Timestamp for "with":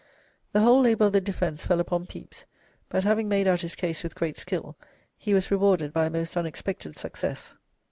4.01-4.15